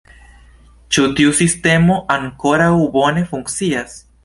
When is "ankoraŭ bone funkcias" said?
2.15-3.97